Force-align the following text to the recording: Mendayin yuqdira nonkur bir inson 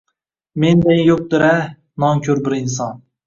Mendayin 0.61 1.03
yuqdira 1.09 1.51
nonkur 2.05 2.43
bir 2.49 2.57
inson 2.63 2.99